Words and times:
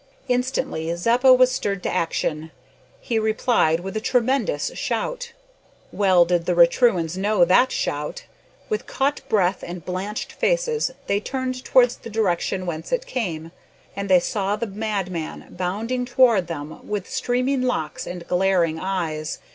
Instantly 0.27 0.95
Zeppa 0.95 1.31
was 1.31 1.51
stirred 1.51 1.83
to 1.83 1.93
action. 1.93 2.49
He 2.99 3.19
replied 3.19 3.81
with 3.81 3.95
a 3.95 4.01
tremendous 4.01 4.71
shout. 4.73 5.33
Well 5.91 6.25
did 6.25 6.47
the 6.47 6.55
Raturans 6.55 7.17
know 7.17 7.45
that 7.45 7.71
shout. 7.71 8.23
With 8.67 8.87
caught 8.87 9.21
breath 9.29 9.63
and 9.63 9.85
blanched 9.85 10.31
faces 10.31 10.89
they 11.05 11.19
turned 11.19 11.63
towards 11.63 11.97
the 11.97 12.09
direction 12.09 12.65
whence 12.65 12.91
it 12.91 13.05
came, 13.05 13.51
and 13.95 14.09
they 14.09 14.19
saw 14.19 14.55
the 14.55 14.65
madman 14.65 15.49
bounding 15.51 16.05
towards 16.05 16.47
them 16.47 16.87
with 16.89 17.07
streaming 17.07 17.61
locks 17.61 18.07
and 18.07 18.27
glaring 18.27 18.79
eyes. 18.79 19.37